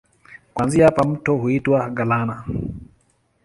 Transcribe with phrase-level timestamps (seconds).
[0.53, 2.43] Kuanzia hapa mto huitwa Galana.